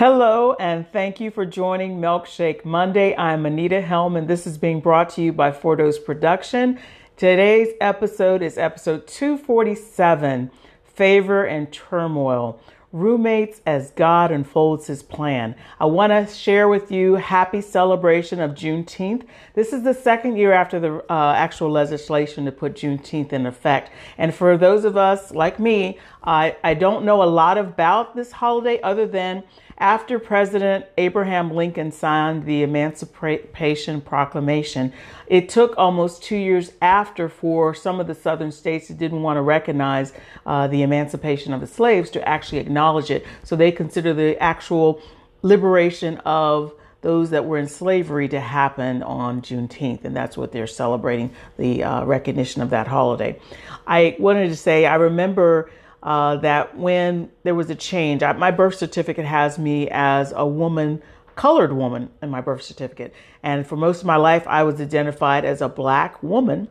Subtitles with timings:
[0.00, 3.14] Hello, and thank you for joining Milkshake Monday.
[3.18, 6.78] I'm Anita Helm, and this is being brought to you by Fordos Production.
[7.18, 10.50] Today's episode is episode 247
[10.84, 12.58] Favor and Turmoil
[12.92, 15.54] roommates as God unfolds his plan.
[15.78, 19.26] I want to share with you happy celebration of Juneteenth.
[19.54, 23.92] This is the second year after the uh, actual legislation to put Juneteenth in effect.
[24.18, 28.32] And for those of us like me, I, I don't know a lot about this
[28.32, 29.44] holiday other than
[29.80, 34.92] after President Abraham Lincoln signed the Emancipation Proclamation,
[35.26, 39.38] it took almost two years after for some of the southern states that didn't want
[39.38, 40.12] to recognize
[40.44, 43.26] uh, the emancipation of the slaves to actually acknowledge it.
[43.42, 45.00] So they consider the actual
[45.42, 50.66] liberation of those that were in slavery to happen on Juneteenth, and that's what they're
[50.66, 53.40] celebrating the uh, recognition of that holiday.
[53.86, 55.70] I wanted to say I remember
[56.02, 60.46] uh, that when there was a change, I, my birth certificate has me as a
[60.46, 61.02] woman,
[61.36, 63.14] colored woman in my birth certificate.
[63.42, 66.68] And for most of my life, I was identified as a black woman.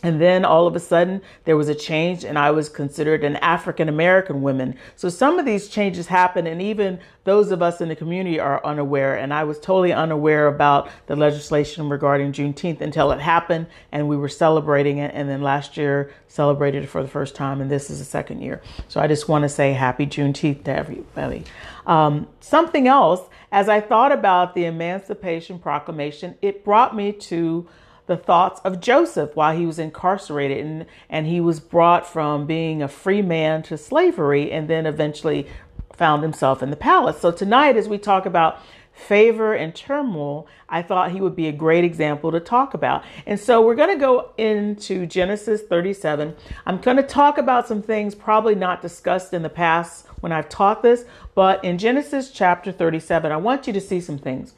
[0.00, 3.34] And then all of a sudden, there was a change, and I was considered an
[3.36, 4.76] African American woman.
[4.94, 8.64] So some of these changes happen, and even those of us in the community are
[8.64, 9.16] unaware.
[9.16, 14.16] And I was totally unaware about the legislation regarding Juneteenth until it happened, and we
[14.16, 15.10] were celebrating it.
[15.14, 18.40] And then last year, celebrated it for the first time, and this is the second
[18.40, 18.62] year.
[18.86, 21.42] So I just want to say happy Juneteenth to everybody.
[21.86, 27.66] Um, something else, as I thought about the Emancipation Proclamation, it brought me to
[28.08, 32.82] the thoughts of Joseph while he was incarcerated and, and he was brought from being
[32.82, 35.46] a free man to slavery and then eventually
[35.92, 37.20] found himself in the palace.
[37.20, 38.60] So tonight, as we talk about
[38.92, 43.04] favor and turmoil, I thought he would be a great example to talk about.
[43.26, 46.34] And so we're going to go into Genesis 37.
[46.66, 50.48] I'm going to talk about some things probably not discussed in the past when I've
[50.48, 54.54] taught this, but in Genesis chapter 37, I want you to see some things.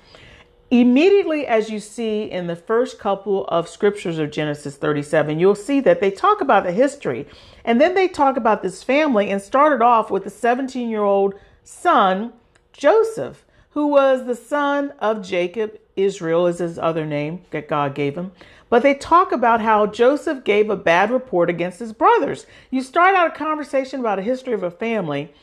[0.70, 5.80] Immediately, as you see in the first couple of scriptures of Genesis 37, you'll see
[5.80, 7.26] that they talk about the history
[7.64, 11.34] and then they talk about this family and started off with the 17 year old
[11.64, 12.32] son,
[12.72, 15.76] Joseph, who was the son of Jacob.
[15.96, 18.30] Israel is his other name that God gave him.
[18.68, 22.46] But they talk about how Joseph gave a bad report against his brothers.
[22.70, 25.34] You start out a conversation about a history of a family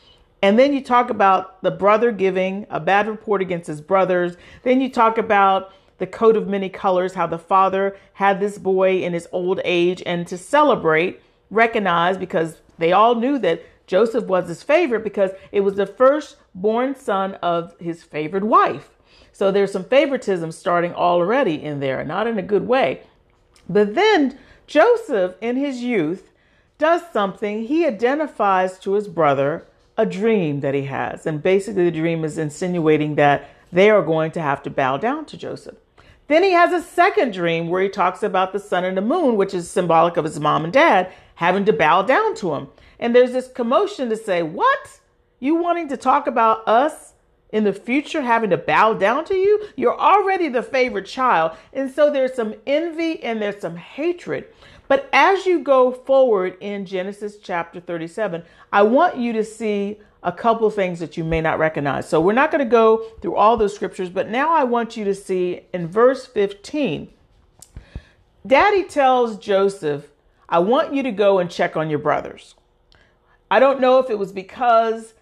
[0.42, 4.36] and then you talk about the brother giving a bad report against his brothers.
[4.62, 9.02] Then you talk about the coat of many colors, how the father had this boy
[9.02, 14.48] in his old age and to celebrate, recognize because they all knew that Joseph was
[14.48, 18.90] his favorite because it was the firstborn son of his favored wife.
[19.32, 23.02] So there's some favoritism starting already in there, not in a good way.
[23.68, 26.30] But then Joseph, in his youth,
[26.76, 27.64] does something.
[27.64, 29.66] He identifies to his brother
[29.98, 31.26] a dream that he has.
[31.26, 35.26] And basically, the dream is insinuating that they are going to have to bow down
[35.26, 35.76] to Joseph.
[36.28, 39.36] Then he has a second dream where he talks about the sun and the moon,
[39.36, 42.68] which is symbolic of his mom and dad having to bow down to him.
[42.98, 45.00] And there's this commotion to say, What?
[45.40, 47.14] You wanting to talk about us
[47.50, 49.66] in the future having to bow down to you?
[49.76, 51.52] You're already the favorite child.
[51.72, 54.46] And so there's some envy and there's some hatred.
[54.88, 60.32] But as you go forward in Genesis chapter 37, I want you to see a
[60.32, 62.08] couple things that you may not recognize.
[62.08, 65.04] So we're not going to go through all those scriptures, but now I want you
[65.04, 67.12] to see in verse 15.
[68.46, 70.10] Daddy tells Joseph,
[70.48, 72.54] I want you to go and check on your brothers.
[73.50, 75.14] I don't know if it was because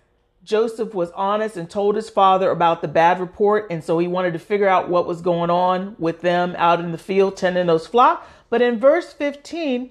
[0.46, 4.32] Joseph was honest and told his father about the bad report, and so he wanted
[4.32, 7.88] to figure out what was going on with them out in the field tending those
[7.88, 8.24] flocks.
[8.48, 9.90] But in verse 15,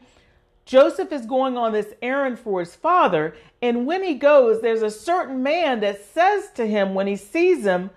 [0.64, 3.36] Joseph is going on this errand for his father.
[3.62, 7.66] And when he goes, there's a certain man that says to him when he sees
[7.66, 7.90] him,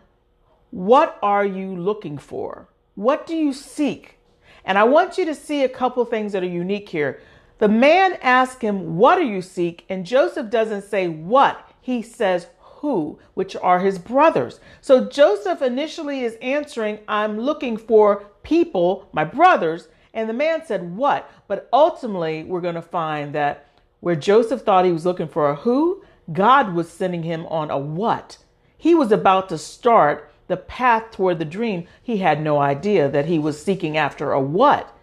[0.73, 2.67] What are you looking for?
[2.97, 4.19] What do you seek?
[4.65, 7.21] And I want you to see a couple things that are unique here.
[7.59, 9.85] The man asks him, What do you seek?
[9.89, 14.61] And Joseph doesn't say what, he says who, which are his brothers.
[14.81, 19.89] So Joseph initially is answering, I'm looking for people, my brothers.
[20.15, 21.31] And the man said, What?
[21.49, 23.67] But ultimately, we're going to find that
[24.01, 27.79] where Joseph thought he was looking for a who, God was sending him on a
[27.79, 28.39] what.
[28.77, 31.87] He was about to start the path toward the dream.
[32.03, 34.95] He had no idea that he was seeking after a what.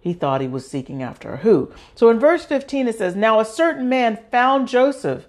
[0.00, 1.72] He thought he was seeking after a who.
[1.94, 5.26] So in verse 15, it says, Now a certain man found Joseph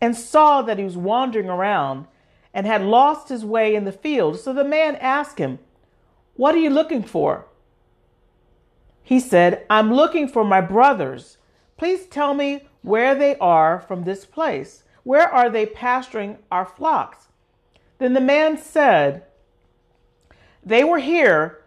[0.00, 2.06] and saw that he was wandering around
[2.54, 4.38] and had lost his way in the field.
[4.38, 5.58] So the man asked him,
[6.34, 7.46] What are you looking for?
[9.02, 11.38] He said, I'm looking for my brothers.
[11.76, 14.84] Please tell me where they are from this place.
[15.02, 17.28] Where are they pasturing our flocks?
[17.98, 19.24] Then the man said,
[20.64, 21.64] They were here,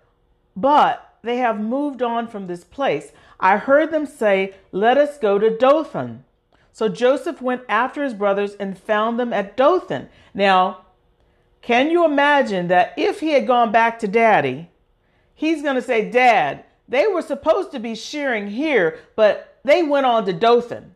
[0.55, 3.11] but they have moved on from this place.
[3.39, 6.23] I heard them say, Let us go to Dothan.
[6.73, 10.09] So Joseph went after his brothers and found them at Dothan.
[10.33, 10.85] Now,
[11.61, 14.69] can you imagine that if he had gone back to daddy,
[15.35, 20.05] he's going to say, Dad, they were supposed to be shearing here, but they went
[20.05, 20.95] on to Dothan.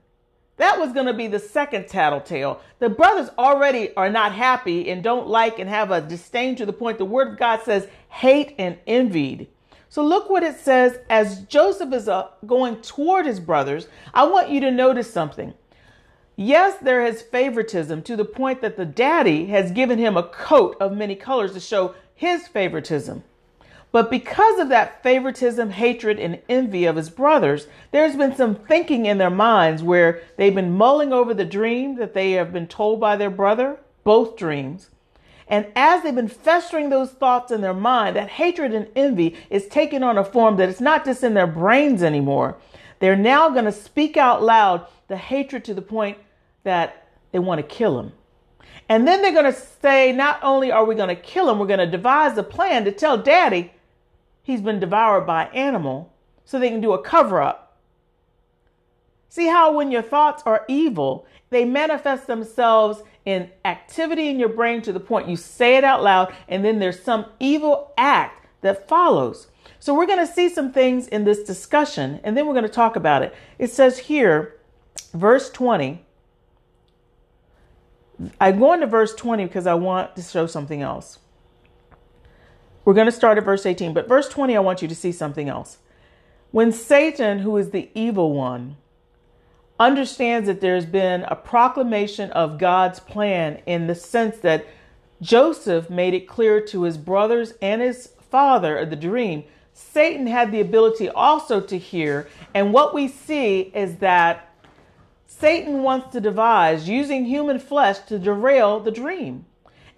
[0.58, 2.62] That was going to be the second tattletale.
[2.80, 6.74] The brothers already are not happy and don't like and have a disdain to the
[6.74, 9.48] point the word of God says hate and envied.
[9.90, 13.88] So look what it says as Joseph is uh, going toward his brothers.
[14.14, 15.54] I want you to notice something.
[16.38, 20.76] Yes, there is favoritism to the point that the daddy has given him a coat
[20.82, 23.24] of many colors to show his favoritism.
[23.94, 29.06] But because of that favoritism, hatred, and envy of his brothers, there's been some thinking
[29.06, 33.00] in their minds where they've been mulling over the dream that they have been told
[33.00, 34.90] by their brother, both dreams.
[35.48, 39.68] And as they've been festering those thoughts in their mind, that hatred and envy is
[39.68, 42.58] taking on a form that it's not just in their brains anymore.
[43.00, 46.18] They're now going to speak out loud the hatred to the point
[46.66, 48.12] that they want to kill him.
[48.90, 51.66] And then they're going to say, not only are we going to kill him, we're
[51.66, 53.74] going to devise a plan to tell daddy
[54.44, 56.14] he's been devoured by an animal
[56.44, 57.78] so they can do a cover up.
[59.30, 64.82] See how when your thoughts are evil, they manifest themselves in activity in your brain
[64.84, 68.88] to the point you say it out loud, and then there's some evil act that
[68.88, 69.48] follows.
[69.80, 72.70] So, we're going to see some things in this discussion, and then we're going to
[72.70, 73.36] talk about it.
[73.60, 74.56] It says here,
[75.14, 76.06] verse 20
[78.40, 81.20] I'm going to verse 20 because I want to show something else.
[82.84, 85.12] We're going to start at verse 18, but verse 20, I want you to see
[85.12, 85.80] something else.
[86.52, 88.78] When Satan, who is the evil one,
[89.80, 94.66] understands that there's been a proclamation of God's plan in the sense that
[95.22, 100.52] Joseph made it clear to his brothers and his father of the dream, Satan had
[100.52, 102.30] the ability also to hear.
[102.54, 104.55] And what we see is that
[105.38, 109.46] Satan wants to devise using human flesh to derail the dream.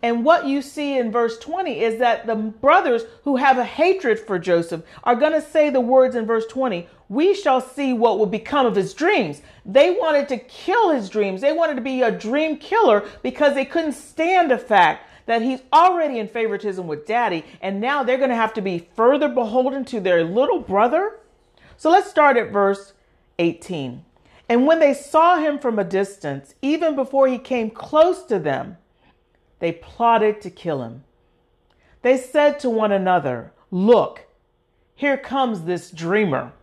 [0.02, 4.20] And what you see in verse 20 is that the brothers who have a hatred
[4.20, 8.18] for Joseph are going to say the words in verse 20, we shall see what
[8.18, 9.42] will become of his dreams.
[9.64, 11.42] They wanted to kill his dreams.
[11.42, 15.62] They wanted to be a dream killer because they couldn't stand the fact that he's
[15.72, 17.46] already in favoritism with daddy.
[17.62, 21.20] And now they're going to have to be further beholden to their little brother.
[21.76, 22.94] So let's start at verse
[23.38, 24.04] 18.
[24.50, 28.78] And when they saw him from a distance, even before he came close to them,
[29.60, 31.04] they plotted to kill him.
[32.02, 34.28] They said to one another, Look,
[34.96, 36.54] here comes this dreamer.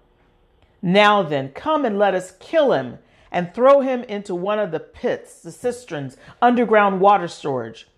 [0.80, 2.98] Now then, come and let us kill him
[3.30, 7.88] and throw him into one of the pits, the cisterns, underground water storage.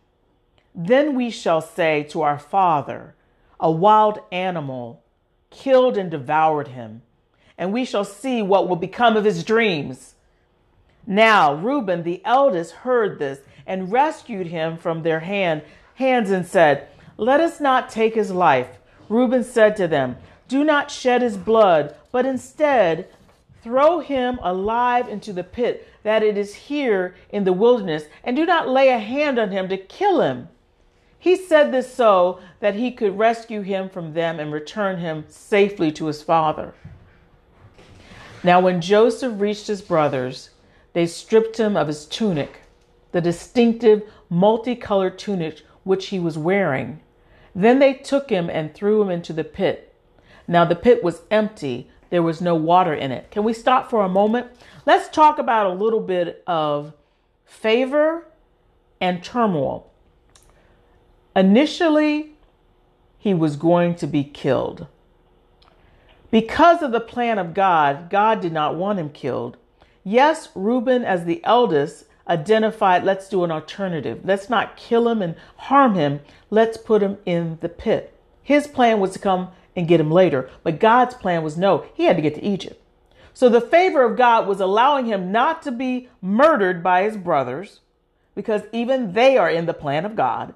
[0.75, 3.15] Then we shall say to our father,
[3.61, 5.03] A wild animal
[5.51, 7.03] killed and devoured him
[7.59, 10.15] and we shall see what will become of his dreams.
[11.07, 15.63] Now Reuben the eldest heard this and rescued him from their hand,
[15.95, 18.79] hands and said, Let us not take his life.
[19.09, 20.17] Reuben said to them,
[20.49, 23.09] Do not shed his blood, but instead
[23.63, 28.47] throw him alive into the pit that it is here in the wilderness, and do
[28.47, 30.49] not lay a hand on him to kill him.
[31.19, 35.91] He said this so that he could rescue him from them and return him safely
[35.93, 36.75] to his father.
[38.47, 40.51] Now, when Joseph reached his brothers,
[40.93, 42.61] they stripped him of his tunic,
[43.11, 47.01] the distinctive multicolored tunic which he was wearing.
[47.57, 49.93] Then they took him and threw him into the pit.
[50.47, 53.33] Now, the pit was empty, there was no water in it.
[53.33, 54.47] Can we stop for a moment?
[54.87, 56.93] Let's talk about a little bit of
[57.45, 58.29] favor
[59.01, 59.91] and turmoil.
[61.35, 62.35] Initially,
[63.19, 64.87] he was going to be killed.
[66.37, 69.57] Because of the plan of God, God did not want him killed.
[70.05, 74.21] Yes, Reuben, as the eldest, identified let's do an alternative.
[74.23, 76.21] Let's not kill him and harm him.
[76.51, 78.13] Let's put him in the pit.
[78.43, 82.05] His plan was to come and get him later, but God's plan was no, he
[82.05, 82.83] had to get to Egypt.
[83.33, 87.81] So the favor of God was allowing him not to be murdered by his brothers,
[88.35, 90.53] because even they are in the plan of God,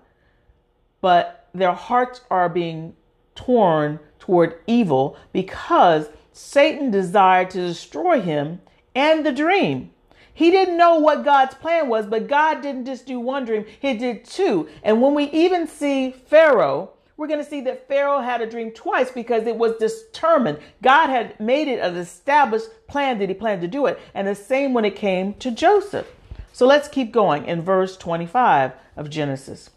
[1.00, 2.96] but their hearts are being
[3.34, 8.60] torn toward evil because Satan desired to destroy him
[8.94, 9.90] and the dream.
[10.32, 13.94] He didn't know what God's plan was, but God didn't just do one dream, He
[13.94, 14.68] did two.
[14.82, 18.70] And when we even see Pharaoh, we're going to see that Pharaoh had a dream
[18.70, 20.58] twice because it was determined.
[20.82, 24.00] God had made it an established plan that He planned to do it.
[24.14, 26.06] And the same when it came to Joseph.
[26.54, 29.68] So let's keep going in verse 25 of Genesis.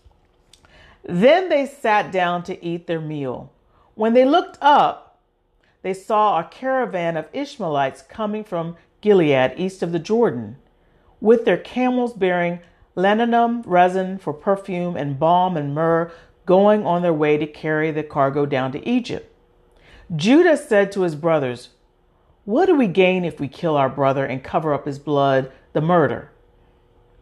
[1.04, 3.52] Then they sat down to eat their meal.
[3.96, 5.22] When they looked up,
[5.82, 10.56] they saw a caravan of Ishmaelites coming from Gilead, east of the Jordan,
[11.20, 12.60] with their camels bearing
[12.96, 16.12] ladanum resin for perfume and balm and myrrh,
[16.46, 19.30] going on their way to carry the cargo down to Egypt.
[20.16, 21.70] Judah said to his brothers,
[22.46, 25.82] What do we gain if we kill our brother and cover up his blood, the
[25.82, 26.32] murder?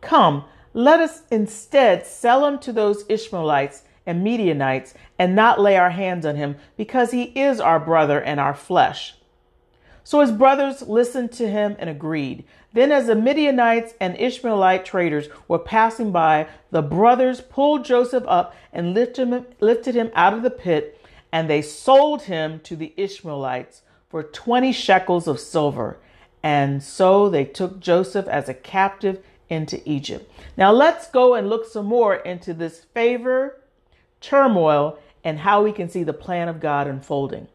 [0.02, 5.92] Come, let us instead sell him to those Ishmaelites and Midianites and not lay our
[5.92, 9.16] hands on him, because he is our brother and our flesh.
[10.04, 12.44] So his brothers listened to him and agreed.
[12.74, 18.56] Then, as the Midianites and Ishmaelite traders were passing by, the brothers pulled Joseph up
[18.74, 20.98] and lifted him, lifted him out of the pit,
[21.32, 25.98] and they sold him to the Ishmaelites for 20 shekels of silver.
[26.42, 30.32] And so they took Joseph as a captive into Egypt.
[30.58, 33.61] Now, let's go and look some more into this favor,
[34.22, 37.48] turmoil, and how we can see the plan of God unfolding.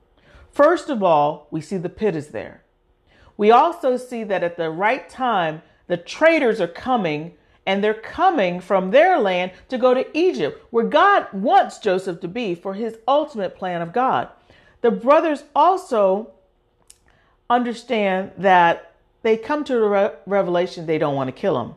[0.52, 2.62] First of all, we see the pit is there.
[3.36, 7.34] We also see that at the right time, the traders are coming
[7.66, 12.28] and they're coming from their land to go to Egypt, where God wants Joseph to
[12.28, 14.28] be for his ultimate plan of God.
[14.82, 16.30] The brothers also
[17.50, 21.74] understand that they come to re- revelation they don't want to kill him.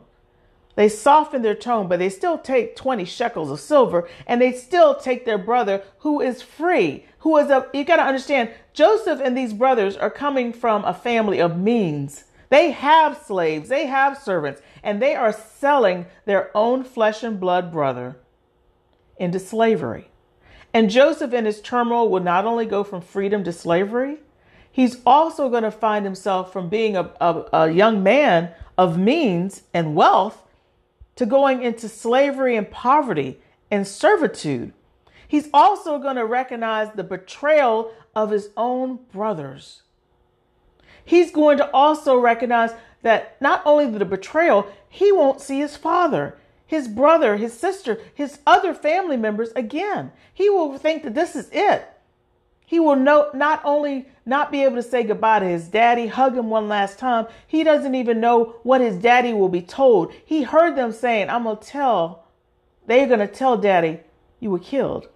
[0.80, 4.94] They soften their tone, but they still take 20 shekels of silver and they still
[4.94, 9.36] take their brother who is free, who is a, you got to understand, Joseph and
[9.36, 12.24] these brothers are coming from a family of means.
[12.48, 17.70] They have slaves, they have servants, and they are selling their own flesh and blood
[17.70, 18.16] brother
[19.18, 20.08] into slavery.
[20.72, 24.20] And Joseph in his turmoil will not only go from freedom to slavery,
[24.72, 29.64] he's also going to find himself from being a, a, a young man of means
[29.74, 30.42] and wealth
[31.20, 33.38] to going into slavery and poverty
[33.70, 34.72] and servitude.
[35.28, 39.82] He's also going to recognize the betrayal of his own brothers.
[41.04, 42.70] He's going to also recognize
[43.02, 48.38] that not only the betrayal, he won't see his father, his brother, his sister, his
[48.46, 50.12] other family members again.
[50.32, 51.86] He will think that this is it.
[52.70, 56.36] He will know, not only not be able to say goodbye to his daddy, hug
[56.36, 60.12] him one last time, he doesn't even know what his daddy will be told.
[60.24, 62.28] He heard them saying, I'm going to tell,
[62.86, 63.98] they're going to tell daddy,
[64.38, 65.08] you were killed.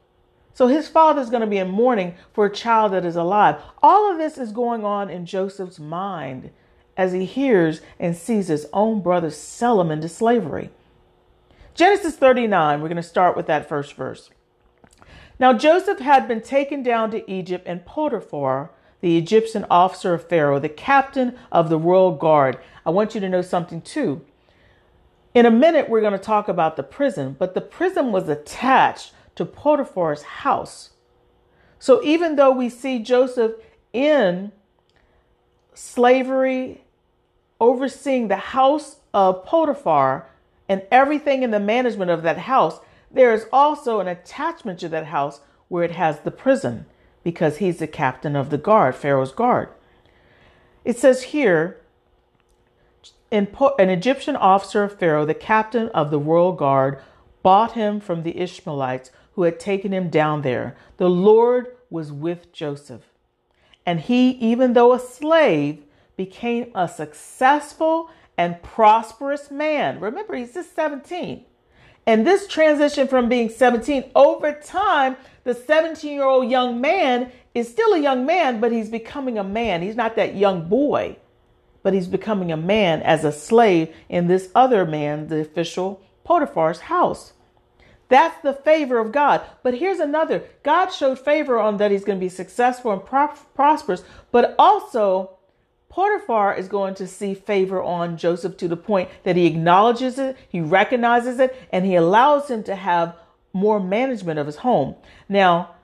[0.52, 3.62] So his father's going to be in mourning for a child that is alive.
[3.80, 6.50] All of this is going on in Joseph's mind
[6.96, 10.70] as he hears and sees his own brother sell him into slavery.
[11.74, 14.30] Genesis 39, we're going to start with that first verse.
[15.38, 20.58] Now Joseph had been taken down to Egypt, and Potiphar, the Egyptian officer of Pharaoh,
[20.58, 22.58] the captain of the royal guard.
[22.86, 24.24] I want you to know something too.
[25.34, 29.12] In a minute, we're going to talk about the prison, but the prison was attached
[29.34, 30.90] to Potiphar's house.
[31.80, 33.52] So even though we see Joseph
[33.92, 34.52] in
[35.74, 36.84] slavery,
[37.60, 40.30] overseeing the house of Potiphar
[40.68, 42.78] and everything in the management of that house,
[43.14, 46.86] there is also an attachment to that house where it has the prison
[47.22, 49.70] because he's the captain of the guard, Pharaoh's guard.
[50.84, 51.80] It says here,
[53.32, 53.48] an
[53.90, 57.00] Egyptian officer of Pharaoh, the captain of the royal guard,
[57.42, 60.76] bought him from the Ishmaelites who had taken him down there.
[60.98, 63.02] The Lord was with Joseph.
[63.86, 65.82] And he, even though a slave,
[66.16, 70.00] became a successful and prosperous man.
[70.00, 71.44] Remember, he's just 17.
[72.06, 77.68] And this transition from being 17 over time, the 17 year old young man is
[77.68, 79.82] still a young man, but he's becoming a man.
[79.82, 81.16] He's not that young boy,
[81.82, 86.80] but he's becoming a man as a slave in this other man, the official Potiphar's
[86.80, 87.32] house.
[88.08, 89.42] That's the favor of God.
[89.62, 93.34] But here's another God showed favor on that he's going to be successful and pro-
[93.54, 95.33] prosperous, but also
[95.94, 100.36] Potiphar is going to see favor on Joseph to the point that he acknowledges it,
[100.48, 103.14] he recognizes it, and he allows him to have
[103.52, 104.96] more management of his home.
[105.28, 105.76] Now,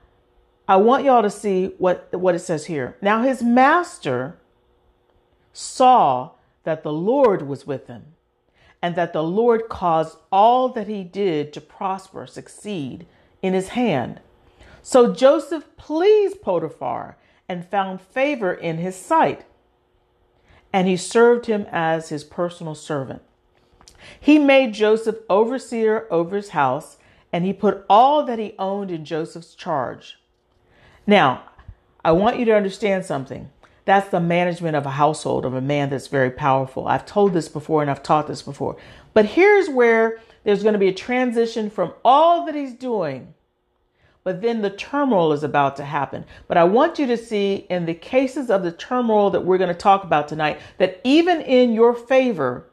[0.67, 2.97] I want y'all to see what, what it says here.
[3.01, 4.37] Now, his master
[5.53, 6.31] saw
[6.65, 8.03] that the Lord was with him
[8.81, 13.05] and that the Lord caused all that he did to prosper, succeed
[13.41, 14.19] in his hand.
[14.83, 17.15] So Joseph pleased Potiphar
[17.47, 19.45] and found favor in his sight
[20.73, 23.21] and he served him as his personal servant.
[24.19, 26.97] He made Joseph overseer over his house,
[27.31, 30.19] and he put all that he owned in Joseph's charge.
[31.05, 31.43] Now,
[32.03, 33.49] I want you to understand something.
[33.85, 36.87] That's the management of a household of a man that's very powerful.
[36.87, 38.77] I've told this before and I've taught this before.
[39.13, 43.33] But here's where there's going to be a transition from all that he's doing
[44.23, 46.25] but then the turmoil is about to happen.
[46.47, 49.73] But I want you to see in the cases of the turmoil that we're going
[49.73, 52.67] to talk about tonight that even in your favor,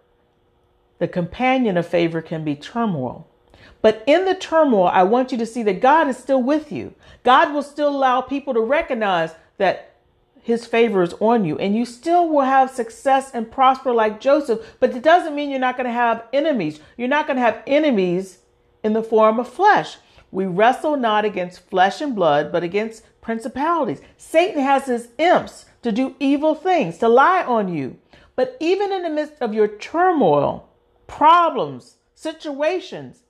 [0.98, 3.26] the companion of favor can be turmoil.
[3.80, 6.94] But in the turmoil, I want you to see that God is still with you.
[7.22, 9.96] God will still allow people to recognize that
[10.42, 14.76] his favor is on you and you still will have success and prosper like Joseph.
[14.80, 16.80] But it doesn't mean you're not going to have enemies.
[16.96, 18.38] You're not going to have enemies
[18.82, 19.96] in the form of flesh.
[20.30, 24.00] We wrestle not against flesh and blood, but against principalities.
[24.16, 27.98] Satan has his imps to do evil things, to lie on you.
[28.36, 30.68] But even in the midst of your turmoil,
[31.06, 33.22] problems, situations,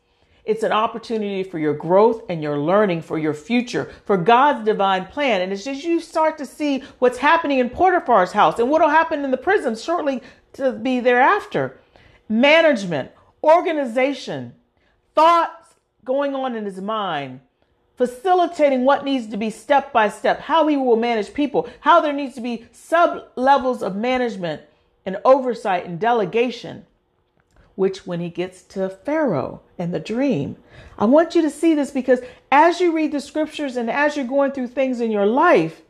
[0.45, 5.05] it's an opportunity for your growth and your learning for your future, for God's divine
[5.07, 5.43] plan.
[5.43, 8.89] And it's just you start to see what's happening in Potiphar's house and what will
[8.89, 10.23] happen in the prison shortly
[10.55, 11.79] to be thereafter.
[12.31, 13.11] Management,
[13.45, 14.55] organization,
[15.15, 15.58] thoughts
[16.09, 17.39] going on in his mind,
[17.95, 22.15] facilitating what needs to be step by step, how he will manage people, how there
[22.15, 24.63] needs to be sub levels of management
[25.05, 26.87] and oversight and delegation
[27.75, 30.57] which when he gets to Pharaoh and the dream.
[30.99, 34.25] I want you to see this because as you read the scriptures and as you're
[34.25, 35.83] going through things in your life,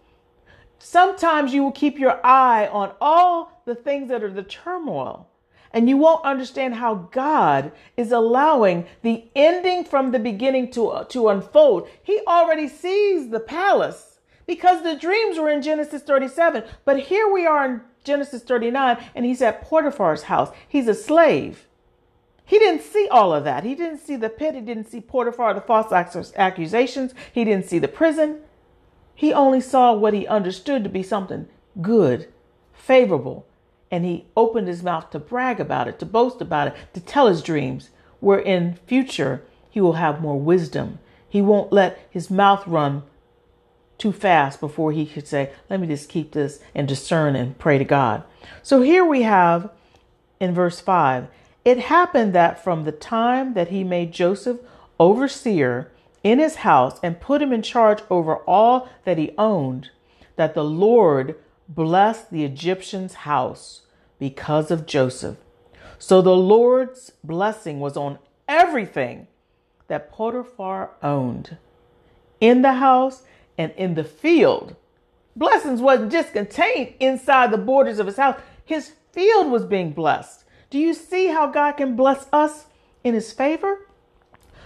[0.78, 5.28] sometimes you will keep your eye on all the things that are the turmoil.
[5.72, 11.04] And you won't understand how God is allowing the ending from the beginning to, uh,
[11.04, 11.88] to unfold.
[12.02, 16.64] He already sees the palace because the dreams were in Genesis 37.
[16.84, 20.50] But here we are in Genesis 39, and he's at Potiphar's house.
[20.66, 21.66] He's a slave.
[22.48, 23.64] He didn't see all of that.
[23.64, 24.54] He didn't see the pit.
[24.54, 27.12] He didn't see Potiphar, the false accusations.
[27.30, 28.40] He didn't see the prison.
[29.14, 31.48] He only saw what he understood to be something
[31.82, 32.32] good,
[32.72, 33.47] favorable.
[33.90, 37.26] And he opened his mouth to brag about it, to boast about it, to tell
[37.26, 40.98] his dreams, where in future he will have more wisdom.
[41.28, 43.02] He won't let his mouth run
[43.96, 47.78] too fast before he could say, let me just keep this and discern and pray
[47.78, 48.22] to God.
[48.62, 49.70] So here we have
[50.40, 51.28] in verse 5
[51.64, 54.60] it happened that from the time that he made Joseph
[54.98, 55.90] overseer
[56.22, 59.90] in his house and put him in charge over all that he owned,
[60.36, 61.36] that the Lord
[61.68, 63.82] blessed the Egyptian's house
[64.18, 65.36] because of Joseph.
[65.98, 69.26] So the Lord's blessing was on everything
[69.88, 71.56] that Potiphar owned
[72.40, 73.22] in the house
[73.56, 74.76] and in the field.
[75.34, 80.44] Blessings wasn't just contained inside the borders of his house, his field was being blessed.
[80.70, 82.66] Do you see how God can bless us
[83.02, 83.87] in his favor?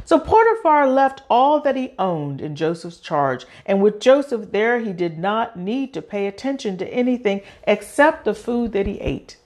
[0.04, 4.92] So Potiphar left all that he owned in Joseph's charge, and with Joseph there, he
[4.92, 9.36] did not need to pay attention to anything except the food that he ate.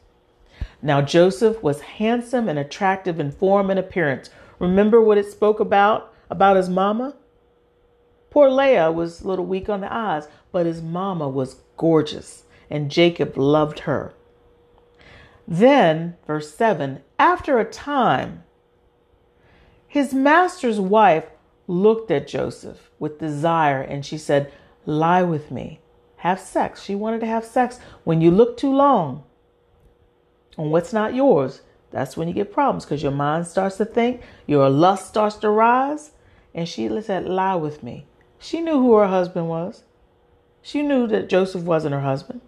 [0.82, 4.30] Now Joseph was handsome and attractive in form and appearance.
[4.58, 7.14] Remember what it spoke about about his mama?
[8.30, 12.90] Poor Leah was a little weak on the eyes, but his mama was gorgeous, and
[12.90, 14.14] Jacob loved her.
[15.46, 18.42] Then, verse 7 after a time,
[19.88, 21.26] his master's wife
[21.66, 24.52] looked at Joseph with desire and she said,
[24.84, 25.80] Lie with me,
[26.18, 26.82] have sex.
[26.82, 27.78] She wanted to have sex.
[28.04, 29.24] When you look too long
[30.56, 34.20] on what's not yours, that's when you get problems because your mind starts to think,
[34.46, 36.12] your lust starts to rise.
[36.54, 38.06] And she said, Lie with me.
[38.38, 39.84] She knew who her husband was.
[40.62, 42.40] She knew that Joseph wasn't her husband.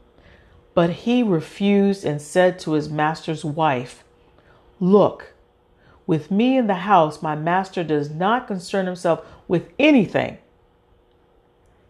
[0.74, 4.04] But he refused and said to his master's wife,
[4.80, 5.34] Look,
[6.08, 10.38] with me in the house, my master does not concern himself with anything.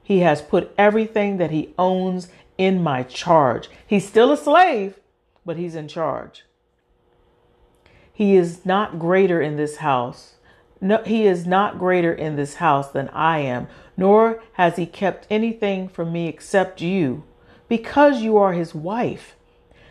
[0.02, 2.28] He has put everything that he owns
[2.58, 3.70] in my charge.
[3.86, 4.98] He's still a slave,
[5.46, 6.44] but he's in charge.
[8.12, 10.34] He is not greater in this house.
[10.80, 15.28] No, he is not greater in this house than I am, nor has he kept
[15.30, 17.22] anything from me except you,
[17.68, 19.36] because you are his wife.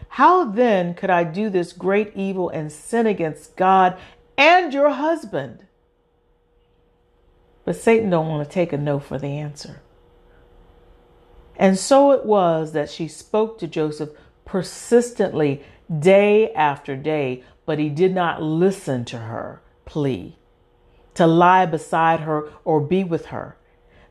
[0.09, 3.97] How then could I do this great evil and sin against God
[4.37, 5.65] and your husband?
[7.65, 9.81] But Satan don't want to take a no for the answer.
[11.57, 14.11] And so it was that she spoke to Joseph
[14.45, 15.63] persistently
[15.99, 20.37] day after day, but he did not listen to her plea
[21.17, 23.57] to lie beside her or be with her.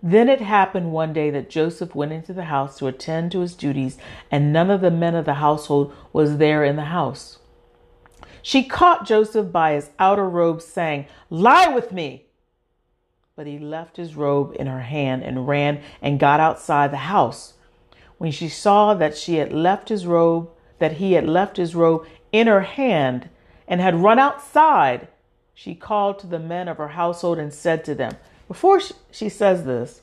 [0.02, 3.54] Then it happened one day that Joseph went into the house to attend to his
[3.54, 3.96] duties,
[4.30, 7.38] and none of the men of the household was there in the house.
[8.46, 12.26] She caught Joseph by his outer robe, saying, Lie with me.
[13.34, 17.54] But he left his robe in her hand and ran and got outside the house.
[18.18, 22.06] When she saw that she had left his robe, that he had left his robe
[22.30, 23.30] in her hand
[23.66, 25.08] and had run outside,
[25.52, 28.12] she called to the men of her household and said to them,
[28.46, 28.80] Before
[29.10, 30.02] she says this,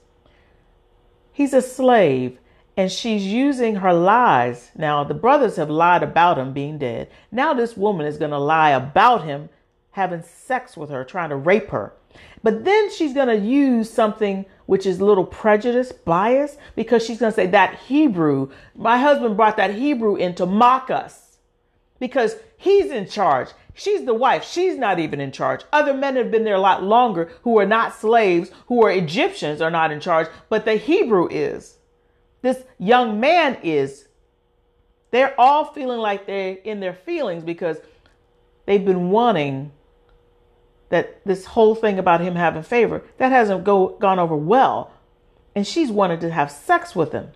[1.32, 2.40] he's a slave
[2.76, 4.72] and she's using her lies.
[4.76, 7.10] Now, the brothers have lied about him being dead.
[7.32, 9.50] Now, this woman is going to lie about him
[9.92, 11.94] having sex with her, trying to rape her.
[12.42, 17.20] But then she's going to use something which is a little prejudice, bias, because she's
[17.20, 21.38] going to say that Hebrew, my husband brought that Hebrew in to mock us
[22.00, 23.50] because he's in charge.
[23.76, 24.44] She's the wife.
[24.44, 25.62] She's not even in charge.
[25.72, 29.62] Other men have been there a lot longer who are not slaves, who are Egyptians,
[29.62, 31.78] are not in charge, but the Hebrew is.
[32.44, 34.08] This young man is.
[35.10, 37.78] They're all feeling like they're in their feelings because
[38.66, 39.72] they've been wanting
[40.90, 44.92] that this whole thing about him having favor that hasn't go, gone over well.
[45.56, 47.30] And she's wanted to have sex with him.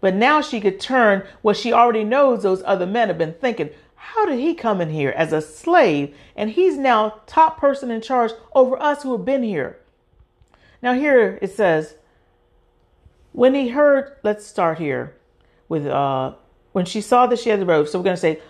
[0.00, 3.70] But now she could turn what she already knows those other men have been thinking.
[3.94, 6.16] How did he come in here as a slave?
[6.34, 9.78] And he's now top person in charge over us who have been here.
[10.82, 11.94] Now here it says
[13.32, 15.16] when he heard let's start here
[15.68, 16.32] with uh
[16.72, 18.40] when she saw that she had the robe so we're going to say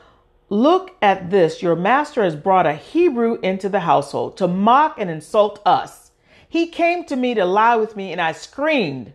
[0.52, 1.62] Look at this.
[1.62, 6.10] Your master has brought a Hebrew into the household to mock and insult us.
[6.48, 9.12] He came to me to lie with me, and I screamed.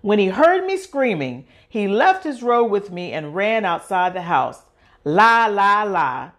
[0.00, 4.22] When he heard me screaming, he left his robe with me and ran outside the
[4.22, 4.62] house.
[5.02, 6.30] Lie, lie, lie.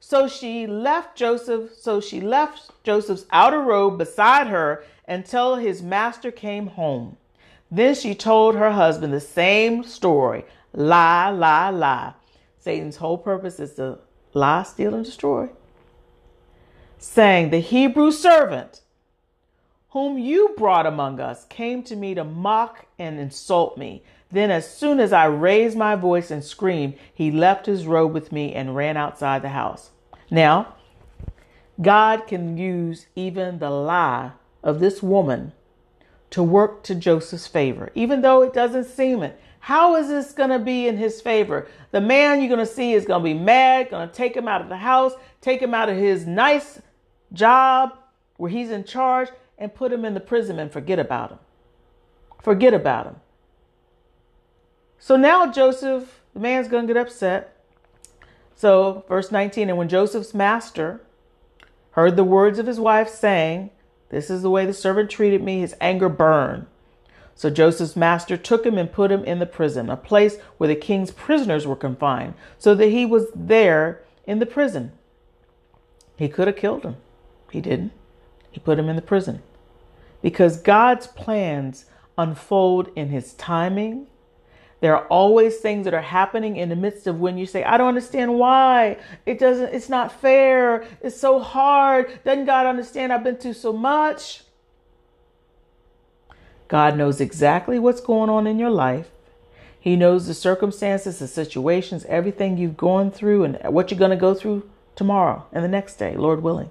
[0.00, 6.30] So she left Joseph, so she left Joseph's outer robe beside her until his master
[6.30, 7.16] came home.
[7.70, 10.44] Then she told her husband the same story.
[10.72, 12.14] Lie, lie, lie.
[12.58, 13.98] Satan's whole purpose is to
[14.34, 15.48] lie, steal, and destroy.
[16.98, 18.82] Saying, The Hebrew servant
[19.96, 24.02] whom you brought among us came to me to mock and insult me.
[24.30, 28.30] Then, as soon as I raised my voice and screamed, he left his robe with
[28.30, 29.92] me and ran outside the house.
[30.30, 30.74] Now,
[31.80, 35.52] God can use even the lie of this woman
[36.30, 39.40] to work to Joseph's favor, even though it doesn't seem it.
[39.60, 41.66] How is this going to be in his favor?
[41.90, 44.46] The man you're going to see is going to be mad, going to take him
[44.46, 46.80] out of the house, take him out of his nice
[47.32, 47.98] job
[48.36, 51.38] where he's in charge, and put him in the prison and forget about him.
[52.42, 53.16] Forget about him.
[54.98, 57.64] So now Joseph, the man's going to get upset.
[58.54, 61.00] So, verse 19, and when Joseph's master
[61.92, 63.70] heard the words of his wife saying,
[64.08, 66.66] This is the way the servant treated me, his anger burned.
[67.34, 70.74] So Joseph's master took him and put him in the prison, a place where the
[70.74, 74.92] king's prisoners were confined, so that he was there in the prison.
[76.16, 76.96] He could have killed him.
[77.50, 77.92] He didn't.
[78.50, 79.42] He put him in the prison.
[80.22, 81.84] Because God's plans
[82.16, 84.06] unfold in his timing.
[84.80, 87.78] There are always things that are happening in the midst of when you say, I
[87.78, 88.98] don't understand why.
[89.24, 90.84] It doesn't, it's not fair.
[91.00, 92.20] It's so hard.
[92.24, 94.42] Doesn't God understand I've been through so much?
[96.68, 99.10] God knows exactly what's going on in your life.
[99.78, 104.16] He knows the circumstances, the situations, everything you've gone through, and what you're going to
[104.16, 106.70] go through tomorrow and the next day, Lord willing.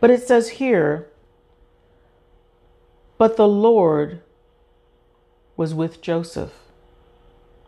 [0.00, 1.08] But it says here,
[3.18, 4.22] but the Lord
[5.56, 6.52] was with Joseph.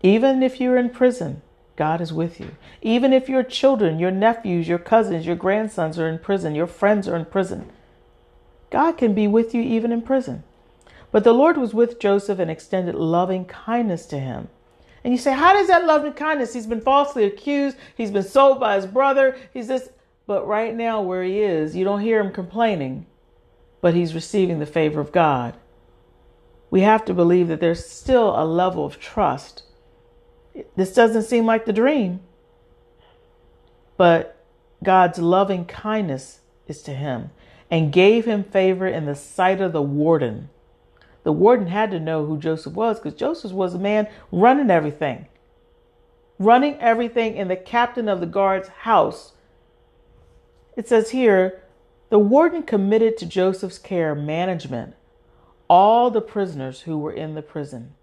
[0.03, 1.43] Even if you're in prison,
[1.77, 2.57] God is with you.
[2.83, 7.09] Even if your children, your nephews, your cousins, your grandsons are in prison, your friends
[7.09, 7.71] are in prison,
[8.71, 10.45] God can be with you even in prison.
[11.11, 14.49] But the Lord was with Joseph and extended loving kindness to him.
[15.03, 16.53] And you say, How does that loving kindness?
[16.53, 17.77] He's been falsely accused.
[17.97, 19.37] He's been sold by his brother.
[19.55, 19.89] He's this.
[20.27, 23.07] But right now, where he is, you don't hear him complaining,
[23.81, 25.57] but he's receiving the favor of God.
[26.71, 29.63] We have to believe that there's still a level of trust.
[30.77, 32.21] This doesn't seem like the dream,
[33.97, 34.45] but
[34.83, 37.31] God's loving kindness is to him
[37.71, 40.49] and gave him favor in the sight of the warden.
[41.25, 45.27] The warden had to know who Joseph was because Joseph was a man running everything,
[46.39, 49.33] running everything in the captain of the guard's house.
[50.77, 51.63] It says here
[52.09, 54.95] the warden committed to Joseph's care management
[55.69, 57.95] all the prisoners who were in the prison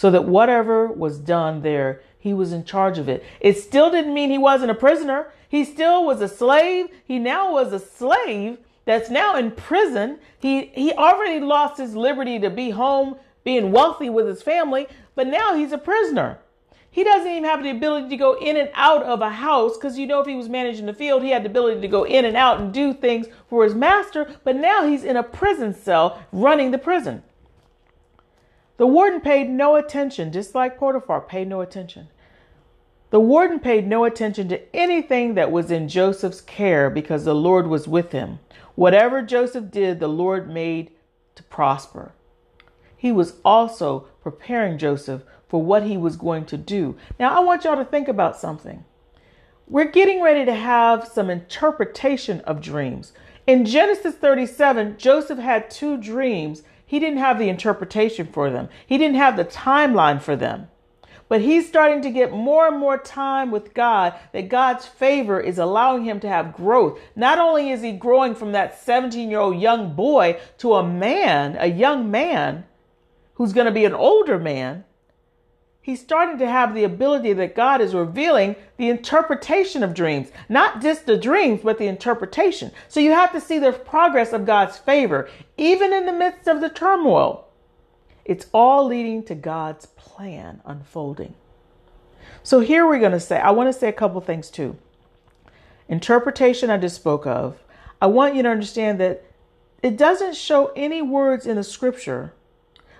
[0.00, 3.22] so that whatever was done there, he was in charge of it.
[3.38, 5.30] It still didn't mean he wasn't a prisoner.
[5.46, 6.86] He still was a slave.
[7.04, 10.18] He now was a slave that's now in prison.
[10.38, 15.26] He he already lost his liberty to be home, being wealthy with his family, but
[15.26, 16.38] now he's a prisoner.
[16.90, 19.98] He doesn't even have the ability to go in and out of a house because
[19.98, 22.24] you know if he was managing the field, he had the ability to go in
[22.24, 26.22] and out and do things for his master, but now he's in a prison cell
[26.32, 27.22] running the prison.
[28.80, 32.08] The warden paid no attention, just like Potiphar paid no attention.
[33.10, 37.66] The warden paid no attention to anything that was in Joseph's care because the Lord
[37.66, 38.38] was with him.
[38.76, 40.92] Whatever Joseph did, the Lord made
[41.34, 42.12] to prosper.
[42.96, 46.96] He was also preparing Joseph for what he was going to do.
[47.18, 48.86] Now, I want y'all to think about something.
[49.68, 53.12] We're getting ready to have some interpretation of dreams.
[53.46, 56.62] In Genesis 37, Joseph had two dreams.
[56.90, 60.66] He didn't have the interpretation for them, he didn't have the timeline for them.
[61.28, 65.56] But he's starting to get more and more time with God, that God's favor is
[65.56, 66.98] allowing him to have growth.
[67.14, 71.56] Not only is he growing from that 17 year old young boy to a man,
[71.60, 72.64] a young man
[73.34, 74.82] who's going to be an older man,
[75.80, 80.82] he's starting to have the ability that God is revealing the interpretation of dreams, not
[80.82, 82.70] just the dreams, but the interpretation.
[82.88, 86.60] So you have to see the progress of God's favor, even in the midst of
[86.60, 87.48] the turmoil.
[88.24, 91.34] It's all leading to God's plan unfolding.
[92.42, 94.76] So here we're going to say, I want to say a couple things too.
[95.88, 97.58] Interpretation I just spoke of.
[98.00, 99.24] I want you to understand that
[99.82, 102.32] it doesn't show any words in the scripture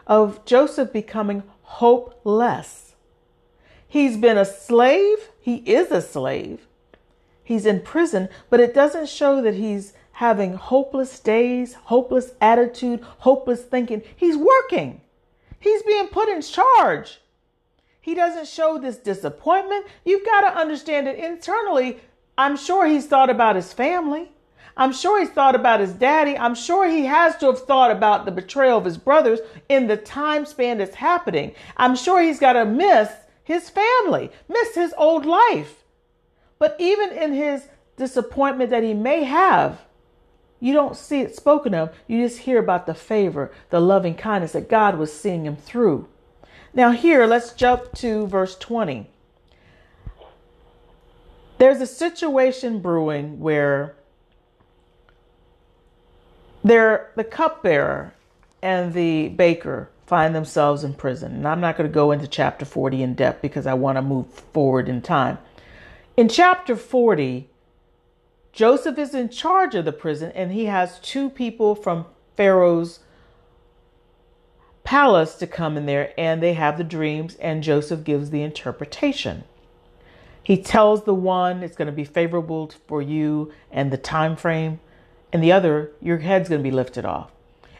[0.07, 2.95] of Joseph becoming hopeless.
[3.87, 5.31] He's been a slave.
[5.41, 6.67] He is a slave.
[7.45, 13.63] He's in prison, but it doesn't show that he's having hopeless days, hopeless attitude, hopeless
[13.63, 14.03] thinking.
[14.17, 15.01] He's working.
[15.59, 17.21] He's being put in charge.
[18.01, 19.87] He doesn't show this disappointment.
[20.05, 22.01] You've got to understand it internally,
[22.37, 24.33] I'm sure he's thought about his family.
[24.77, 26.37] I'm sure he's thought about his daddy.
[26.39, 29.97] I'm sure he has to have thought about the betrayal of his brothers in the
[29.97, 31.53] time span that's happening.
[31.77, 33.11] I'm sure he's got to miss
[33.45, 35.85] his family, miss his old life.
[36.59, 39.81] But even in his disappointment that he may have,
[40.61, 41.95] you don't see it spoken of.
[42.07, 46.07] You just hear about the favor, the loving kindness that God was seeing him through.
[46.73, 49.09] Now, here, let's jump to verse 20.
[51.59, 53.97] There's a situation brewing where
[56.63, 58.15] there, the cupbearer
[58.63, 61.35] and the baker find themselves in prison.
[61.35, 64.03] And I'm not going to go into chapter 40 in depth because I want to
[64.03, 65.39] move forward in time.
[66.17, 67.49] In chapter 40,
[68.53, 73.01] Joseph is in charge of the prison and he has two people from Pharaoh's
[74.83, 79.45] palace to come in there and they have the dreams and Joseph gives the interpretation.
[80.43, 84.81] He tells the one it's going to be favorable for you and the time frame
[85.33, 87.31] and the other your head's going to be lifted off.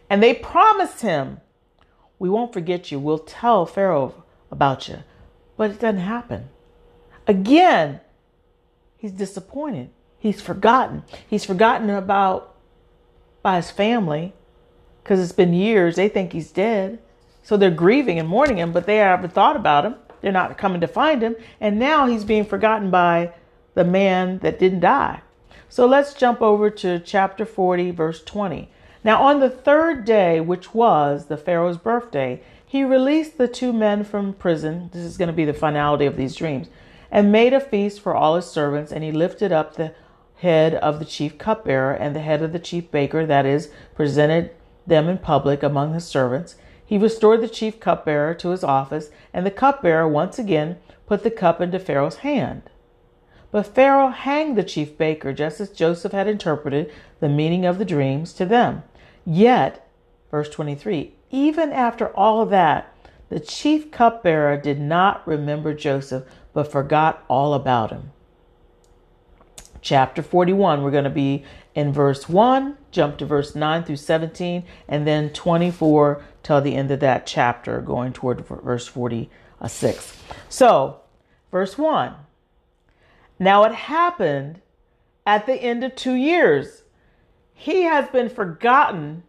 [0.09, 1.41] And they promised him,
[2.19, 2.99] we won't forget you.
[2.99, 4.99] We'll tell Pharaoh about you.
[5.57, 6.49] But it doesn't happen.
[7.27, 8.01] Again,
[8.99, 9.91] he's disappointed.
[10.19, 11.05] He's forgotten.
[11.29, 12.55] He's forgotten about
[13.43, 14.35] by his family
[15.03, 15.97] because it's been years.
[15.97, 16.99] They think he's dead.
[17.43, 19.95] So they're grieving and mourning him, but they haven't thought about him.
[20.21, 21.37] They're not coming to find him.
[21.61, 23.33] And now he's being forgotten by
[23.75, 25.23] the man that didn't die.
[25.73, 28.69] So let's jump over to chapter 40, verse 20.
[29.05, 34.03] Now, on the third day, which was the Pharaoh's birthday, he released the two men
[34.03, 34.91] from prison.
[34.93, 36.67] This is going to be the finality of these dreams.
[37.09, 39.95] And made a feast for all his servants, and he lifted up the
[40.39, 44.51] head of the chief cupbearer and the head of the chief baker, that is, presented
[44.89, 46.57] them in public among his servants.
[46.85, 51.31] He restored the chief cupbearer to his office, and the cupbearer once again put the
[51.31, 52.70] cup into Pharaoh's hand.
[53.51, 57.85] But Pharaoh hanged the chief baker, just as Joseph had interpreted the meaning of the
[57.85, 58.83] dreams to them.
[59.25, 59.89] Yet,
[60.31, 62.95] verse 23, even after all that,
[63.29, 68.13] the chief cupbearer did not remember Joseph, but forgot all about him
[69.81, 70.83] chapter 41.
[70.83, 75.31] We're going to be in verse 1, jump to verse 9 through 17, and then
[75.31, 80.17] 24 till the end of that chapter, going toward verse 46.
[80.49, 81.01] So,
[81.51, 82.15] verse 1.
[83.41, 84.61] Now it happened
[85.27, 86.85] at the end of two years.
[87.55, 89.23] He has been forgotten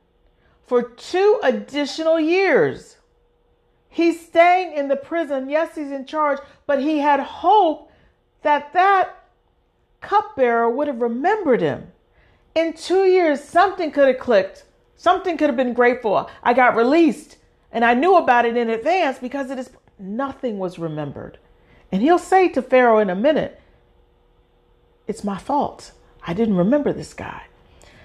[0.68, 2.98] for two additional years.
[3.88, 5.50] He's staying in the prison.
[5.50, 7.92] Yes, he's in charge, but he had hope
[8.42, 9.16] that that
[10.02, 11.92] cupbearer would have remembered him.
[12.54, 14.66] In two years, something could have clicked.
[14.98, 16.30] Something could have been grateful.
[16.44, 17.38] I got released
[17.72, 21.38] and I knew about it in advance because it is nothing was remembered.
[21.94, 23.61] And he'll say to Pharaoh in a minute,
[25.08, 25.92] It's my fault.
[26.26, 27.44] I didn't remember this guy.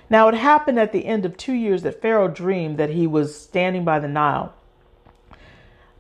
[0.09, 3.39] Now it happened at the end of two years that Pharaoh dreamed that he was
[3.39, 4.55] standing by the Nile.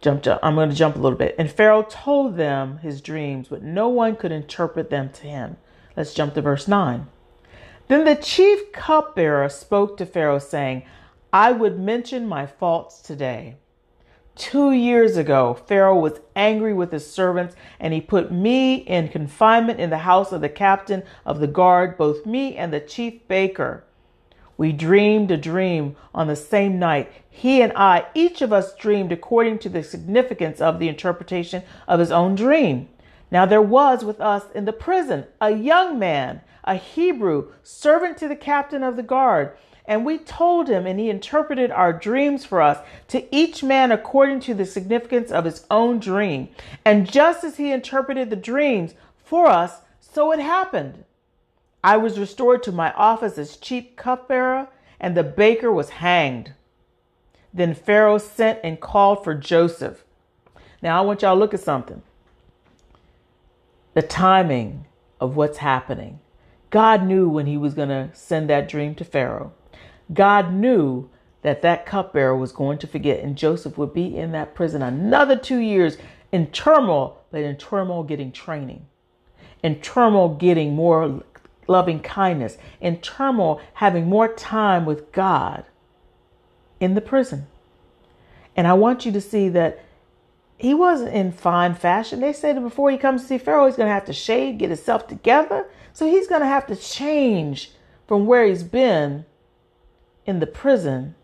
[0.00, 1.34] Jump, up, I'm going to jump a little bit.
[1.38, 5.56] And Pharaoh told them his dreams, but no one could interpret them to him.
[5.96, 7.06] Let's jump to verse 9.
[7.88, 10.84] Then the chief cupbearer spoke to Pharaoh, saying,
[11.32, 13.56] I would mention my faults today.
[14.36, 19.80] Two years ago, Pharaoh was angry with his servants, and he put me in confinement
[19.80, 23.84] in the house of the captain of the guard, both me and the chief baker.
[24.58, 27.10] We dreamed a dream on the same night.
[27.30, 31.98] He and I, each of us dreamed according to the significance of the interpretation of
[31.98, 32.90] his own dream.
[33.30, 38.28] Now there was with us in the prison a young man, a Hebrew, servant to
[38.28, 39.56] the captain of the guard.
[39.88, 44.40] And we told him, and he interpreted our dreams for us, to each man according
[44.40, 46.48] to the significance of his own dream.
[46.84, 51.04] And just as he interpreted the dreams for us, so it happened.
[51.84, 54.68] I was restored to my office as chief cupbearer,
[54.98, 56.54] and the baker was hanged.
[57.54, 60.04] Then Pharaoh sent and called for Joseph.
[60.82, 62.02] Now, I want y'all to look at something
[63.94, 64.84] the timing
[65.20, 66.20] of what's happening.
[66.68, 69.54] God knew when he was going to send that dream to Pharaoh.
[70.12, 71.08] God knew
[71.42, 75.36] that that cupbearer was going to forget, and Joseph would be in that prison another
[75.36, 75.96] two years
[76.32, 78.86] in turmoil, but in turmoil getting training,
[79.62, 81.22] in turmoil getting more
[81.68, 85.64] loving kindness, in turmoil having more time with God
[86.80, 87.46] in the prison.
[88.56, 89.84] And I want you to see that
[90.58, 92.20] he wasn't in fine fashion.
[92.20, 94.58] They said that before he comes to see Pharaoh, he's going to have to shave,
[94.58, 95.66] get himself together.
[95.92, 97.72] So he's going to have to change
[98.06, 99.26] from where he's been
[100.26, 101.14] in the prison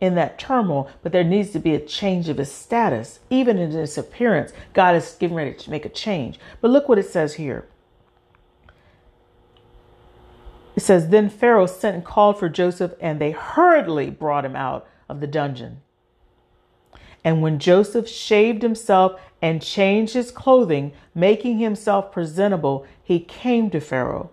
[0.00, 3.70] in that turmoil, but there needs to be a change of his status, even in
[3.70, 4.52] his appearance.
[4.74, 6.40] God is getting ready to make a change.
[6.60, 7.68] But look what it says here.
[10.74, 14.88] It says, Then Pharaoh sent and called for Joseph, and they hurriedly brought him out
[15.08, 15.82] of the dungeon.
[17.24, 23.80] And when Joseph shaved himself and changed his clothing, making himself presentable, he came to
[23.80, 24.30] Pharaoh.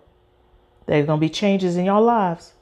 [0.86, 2.54] There are going to be changes in your lives.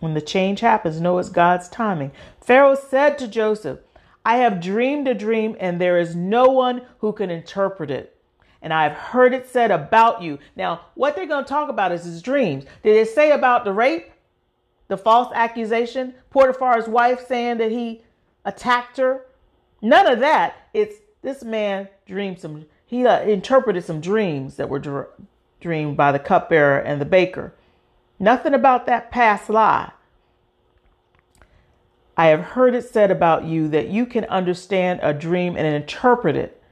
[0.00, 2.10] When the change happens, know it's God's timing.
[2.40, 3.78] Pharaoh said to Joseph,
[4.24, 8.16] I have dreamed a dream, and there is no one who can interpret it.
[8.62, 10.38] And I have heard it said about you.
[10.56, 12.64] Now, what they're going to talk about is his dreams.
[12.82, 14.10] Did it say about the rape,
[14.88, 18.02] the false accusation, Potiphar's wife saying that he
[18.44, 19.26] attacked her?
[19.80, 20.68] None of that.
[20.74, 25.08] It's this man dreamed some, he uh, interpreted some dreams that were dr-
[25.60, 27.54] dreamed by the cupbearer and the baker.
[28.20, 29.92] Nothing about that past lie.
[32.18, 36.36] I have heard it said about you that you can understand a dream and interpret
[36.36, 36.62] it.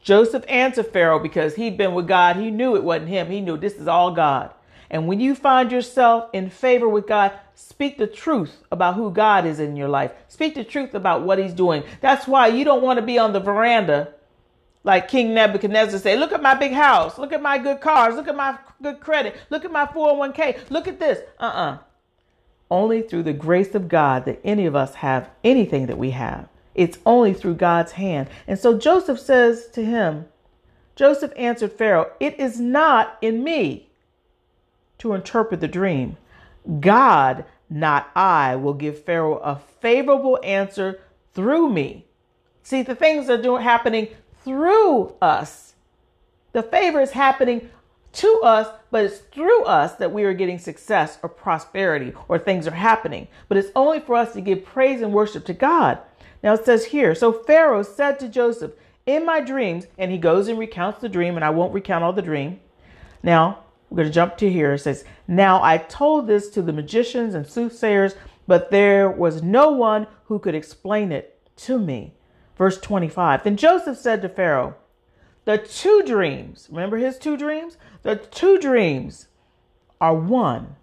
[0.00, 2.36] Joseph answered Pharaoh because he'd been with God.
[2.36, 3.28] He knew it wasn't him.
[3.30, 4.52] He knew this is all God.
[4.90, 9.44] And when you find yourself in favor with God, speak the truth about who God
[9.44, 10.12] is in your life.
[10.28, 11.82] Speak the truth about what he's doing.
[12.00, 14.14] That's why you don't want to be on the veranda
[14.84, 17.18] like King Nebuchadnezzar said, look at my big house.
[17.18, 18.14] Look at my good cars.
[18.14, 19.36] Look at my good credit.
[19.50, 20.70] Look at my 401k.
[20.70, 21.20] Look at this.
[21.38, 21.72] Uh uh-uh.
[21.72, 21.78] uh
[22.70, 26.48] Only through the grace of God that any of us have anything that we have.
[26.74, 28.28] It's only through God's hand.
[28.46, 30.26] And so Joseph says to him,
[30.96, 33.90] Joseph answered Pharaoh, It is not in me
[34.98, 36.16] to interpret the dream.
[36.80, 41.00] God, not I, will give Pharaoh a favorable answer
[41.34, 42.06] through me.
[42.62, 44.08] See, the things that are doing happening
[44.44, 45.74] through us.
[46.52, 47.70] The favor is happening
[48.14, 52.66] to us, but it's through us that we are getting success or prosperity or things
[52.66, 53.28] are happening.
[53.48, 55.98] But it's only for us to give praise and worship to God.
[56.42, 58.72] Now it says here, so Pharaoh said to Joseph,
[59.06, 62.12] in my dreams, and he goes and recounts the dream, and I won't recount all
[62.12, 62.60] the dream.
[63.22, 64.74] Now, we're going to jump to here.
[64.74, 68.14] It says, Now I told this to the magicians and soothsayers,
[68.46, 72.14] but there was no one who could explain it to me.
[72.62, 74.76] Verse 25 Then Joseph said to Pharaoh,
[75.46, 77.76] The two dreams, remember his two dreams?
[78.02, 79.26] The two dreams
[80.00, 80.76] are one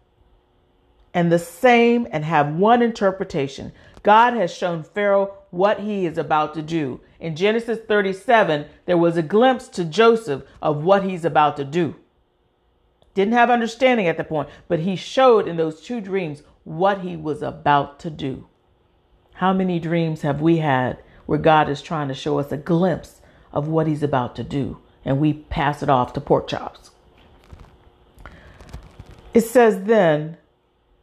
[1.14, 3.72] and the same and have one interpretation.
[4.04, 7.00] God has shown Pharaoh what he is about to do.
[7.18, 11.96] In Genesis 37, there was a glimpse to Joseph of what he's about to do.
[13.14, 17.16] Didn't have understanding at the point, but he showed in those two dreams what he
[17.16, 18.50] was about to do.
[19.36, 23.22] How many dreams have we had where God is trying to show us a glimpse
[23.54, 26.90] of what he's about to do, and we pass it off to pork chops.
[29.32, 30.38] It says then,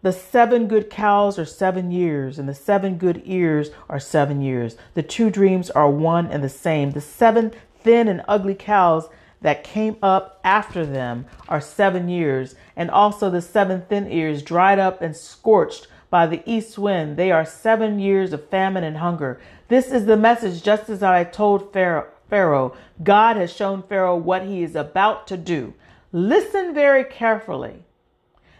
[0.02, 4.76] the seven good cows are seven years, and the seven good ears are seven years.
[4.94, 6.90] The two dreams are one and the same.
[6.90, 7.52] The seven
[7.84, 9.08] thin and ugly cows
[9.42, 14.80] that came up after them are seven years, and also the seven thin ears dried
[14.80, 17.16] up and scorched by the east wind.
[17.16, 19.40] They are seven years of famine and hunger.
[19.68, 22.76] This is the message, just as I told Pharaoh.
[23.02, 25.74] God has shown Pharaoh what he is about to do.
[26.12, 27.84] Listen very carefully.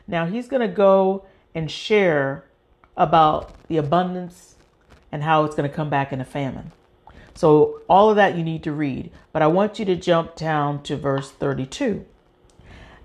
[0.08, 2.44] Now he's going to go and share
[2.96, 4.56] about the abundance
[5.12, 6.72] and how it's going to come back in a famine.
[7.34, 9.10] So, all of that you need to read.
[9.32, 12.04] But I want you to jump down to verse 32.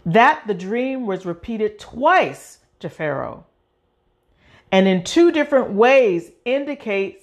[0.06, 3.46] That the dream was repeated twice to Pharaoh,
[4.72, 7.21] and in two different ways indicates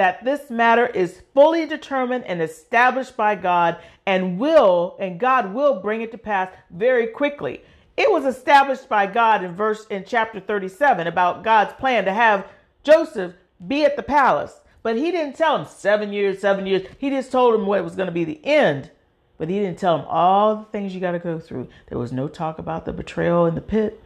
[0.00, 3.76] that this matter is fully determined and established by God
[4.06, 7.60] and will and God will bring it to pass very quickly.
[7.98, 12.48] It was established by God in verse in chapter 37 about God's plan to have
[12.82, 13.34] Joseph
[13.68, 14.62] be at the palace.
[14.82, 16.86] But he didn't tell him seven years, seven years.
[16.96, 18.90] He just told him what was going to be the end.
[19.36, 21.68] But he didn't tell him all the things you got to go through.
[21.90, 24.02] There was no talk about the betrayal in the pit,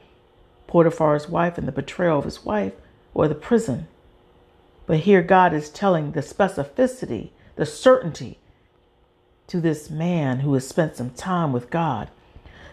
[0.67, 2.73] Potiphar's wife, and the betrayal of his wife,
[3.15, 3.87] or the prison.
[4.87, 8.39] But here God is telling the specificity, the certainty
[9.47, 12.11] to this man who has spent some time with God.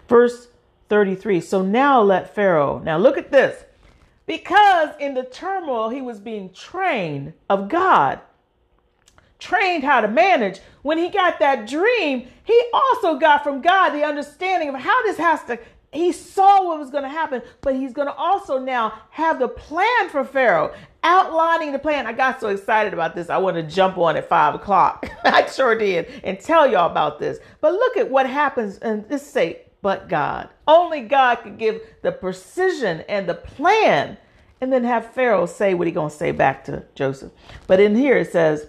[0.08, 0.48] Verse
[0.90, 3.64] 33 So now let Pharaoh, now look at this.
[4.26, 8.20] Because in the turmoil, he was being trained of God,
[9.40, 10.60] trained how to manage.
[10.84, 15.18] When he got that dream, he also got from God the understanding of how this
[15.18, 15.60] has to.
[15.92, 19.50] He saw what was going to happen, but he's going to also now have the
[19.50, 20.74] plan for Pharaoh,
[21.04, 22.08] outlining the plan.
[22.08, 25.10] I got so excited about this, I want to jump on at five o'clock.
[25.24, 27.40] I sure did, and tell y'all about this.
[27.60, 30.50] But look at what happens, and this say but God.
[30.68, 34.18] Only God could give the precision and the plan
[34.60, 37.32] and then have Pharaoh say what he to say back to Joseph.
[37.66, 38.68] But in here it says,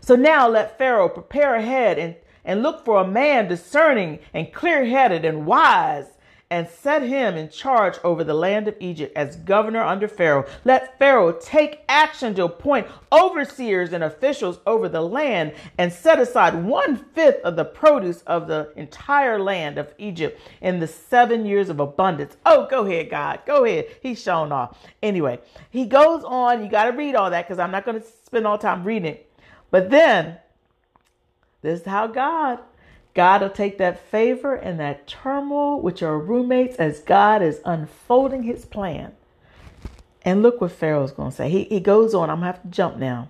[0.00, 4.84] So now let Pharaoh prepare ahead and, and look for a man discerning and clear
[4.84, 6.06] headed and wise
[6.50, 10.44] and set him in charge over the land of Egypt as governor under Pharaoh.
[10.64, 16.64] Let Pharaoh take action to appoint overseers and officials over the land and set aside
[16.64, 21.68] one fifth of the produce of the entire land of Egypt in the seven years
[21.68, 22.36] of abundance.
[22.44, 23.40] Oh, go ahead, God.
[23.46, 23.86] Go ahead.
[24.02, 24.76] He's shown off.
[25.02, 25.38] Anyway,
[25.70, 26.64] he goes on.
[26.64, 29.12] You got to read all that because I'm not going to spend all time reading
[29.12, 29.32] it.
[29.70, 30.38] But then,
[31.62, 32.58] this is how God
[33.14, 38.44] God will take that favor and that turmoil with your roommates as God is unfolding
[38.44, 39.12] his plan.
[40.22, 41.48] And look what Pharaoh's going to say.
[41.48, 42.30] He, he goes on.
[42.30, 43.28] I'm going to have to jump now.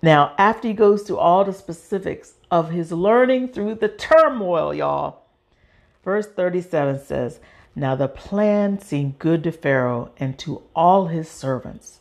[0.00, 5.22] Now, after he goes through all the specifics of his learning through the turmoil, y'all,
[6.04, 7.40] verse 37 says,
[7.74, 12.00] Now the plan seemed good to Pharaoh and to all his servants.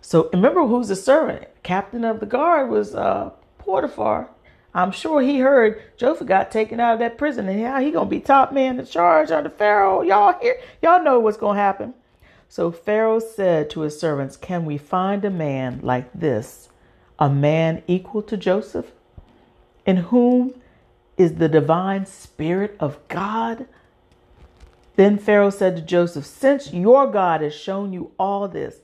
[0.00, 1.48] So remember who's the servant?
[1.62, 4.30] Captain of the guard was uh, Potiphar.
[4.76, 8.10] I'm sure he heard Joseph got taken out of that prison and how he gonna
[8.10, 10.02] be top man in charge under Pharaoh.
[10.02, 11.94] Y'all here, y'all know what's gonna happen.
[12.50, 16.68] So Pharaoh said to his servants, Can we find a man like this,
[17.18, 18.92] a man equal to Joseph,
[19.86, 20.52] in whom
[21.16, 23.66] is the divine spirit of God?
[24.96, 28.80] Then Pharaoh said to Joseph, Since your God has shown you all this,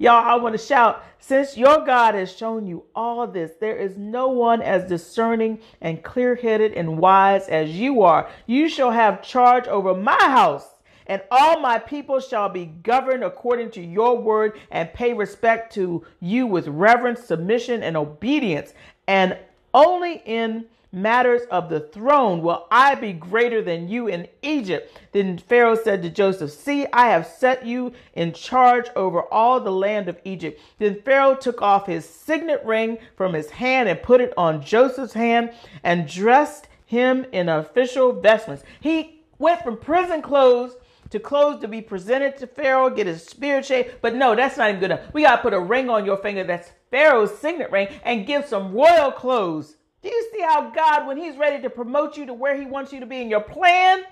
[0.00, 3.98] Y'all, I want to shout, since your God has shown you all this, there is
[3.98, 8.30] no one as discerning and clear headed and wise as you are.
[8.46, 10.68] You shall have charge over my house,
[11.08, 16.06] and all my people shall be governed according to your word and pay respect to
[16.20, 18.74] you with reverence, submission, and obedience.
[19.08, 19.36] And
[19.74, 24.98] only in matters of the throne will I be greater than you in Egypt.
[25.12, 29.72] Then Pharaoh said to Joseph, See, I have set you in charge over all the
[29.72, 30.60] land of Egypt.
[30.78, 35.12] Then Pharaoh took off his signet ring from his hand and put it on Joseph's
[35.12, 38.64] hand and dressed him in official vestments.
[38.80, 40.76] He went from prison clothes
[41.10, 43.92] to clothes to be presented to Pharaoh, get his spirit shape.
[44.02, 45.12] But no, that's not even good enough.
[45.12, 48.46] We got to put a ring on your finger that's Pharaoh's signet ring and give
[48.46, 52.34] some royal clothes do you see how God, when He's ready to promote you to
[52.34, 54.02] where He wants you to be in your plan,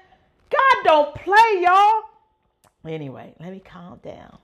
[0.50, 2.02] God don't play, y'all.
[2.86, 4.38] Anyway, let me calm down.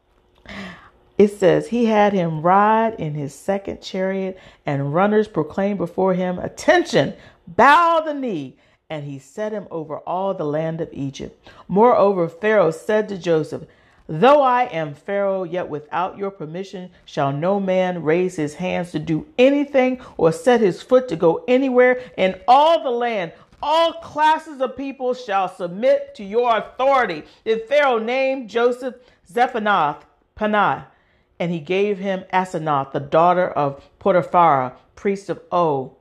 [1.19, 6.39] It says, He had him ride in his second chariot, and runners proclaimed before him,
[6.39, 7.15] Attention,
[7.47, 8.57] bow the knee.
[8.91, 11.49] And he set him over all the land of Egypt.
[11.67, 13.63] Moreover, Pharaoh said to Joseph,
[14.09, 18.99] Though I am Pharaoh, yet without your permission shall no man raise his hands to
[18.99, 23.33] do anything or set his foot to go anywhere in all the land.
[23.63, 27.23] All classes of people shall submit to your authority.
[27.45, 28.97] Then Pharaoh named Joseph
[29.33, 30.03] Zephanath
[30.37, 30.87] Panah,
[31.39, 35.95] and he gave him Asenath, the daughter of Potiphar, priest of O,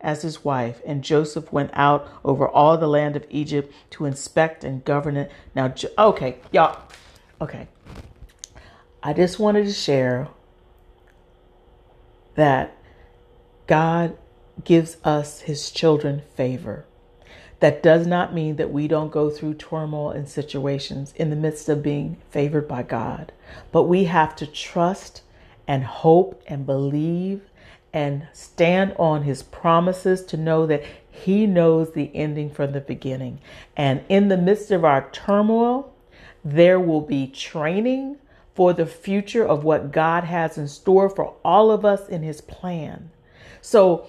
[0.00, 0.80] as his wife.
[0.86, 5.32] And Joseph went out over all the land of Egypt to inspect and govern it.
[5.54, 6.78] Now, okay, y'all
[7.40, 7.68] Okay.
[9.02, 10.28] I just wanted to share
[12.34, 12.76] that
[13.66, 14.16] God
[14.62, 16.84] gives us, his children, favor.
[17.60, 21.68] That does not mean that we don't go through turmoil and situations in the midst
[21.68, 23.32] of being favored by God.
[23.72, 25.22] But we have to trust
[25.66, 27.42] and hope and believe
[27.92, 33.40] and stand on his promises to know that he knows the ending from the beginning.
[33.76, 35.89] And in the midst of our turmoil,
[36.44, 38.16] there will be training
[38.54, 42.40] for the future of what God has in store for all of us in his
[42.40, 43.10] plan.
[43.60, 44.08] So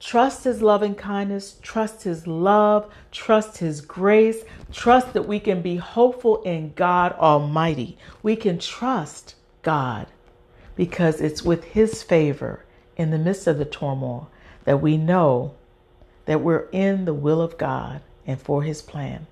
[0.00, 5.76] trust his loving kindness, trust his love, trust his grace, trust that we can be
[5.76, 7.96] hopeful in God Almighty.
[8.22, 10.06] We can trust God
[10.74, 12.64] because it's with his favor
[12.96, 14.30] in the midst of the turmoil
[14.64, 15.54] that we know
[16.26, 19.26] that we're in the will of God and for his plan.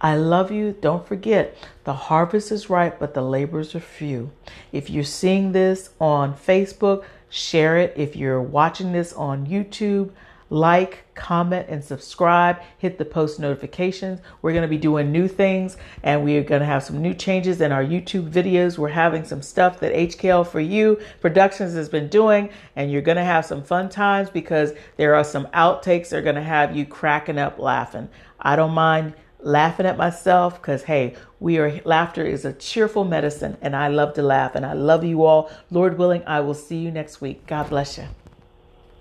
[0.00, 0.74] I love you.
[0.80, 4.30] Don't forget, the harvest is ripe, but the laborers are few.
[4.72, 7.92] If you're seeing this on Facebook, share it.
[7.96, 10.10] If you're watching this on YouTube,
[10.52, 12.60] like, comment, and subscribe.
[12.78, 14.20] Hit the post notifications.
[14.42, 17.60] We're going to be doing new things and we're going to have some new changes
[17.60, 18.76] in our YouTube videos.
[18.76, 23.16] We're having some stuff that HKL for You Productions has been doing, and you're going
[23.16, 26.74] to have some fun times because there are some outtakes that are going to have
[26.74, 28.08] you cracking up laughing.
[28.40, 33.56] I don't mind laughing at myself because hey we are laughter is a cheerful medicine
[33.62, 35.50] and i love to laugh and i love you all.
[35.70, 37.46] Lord willing i will see you next week.
[37.46, 38.04] God bless you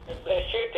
[0.08, 0.69] god bless you.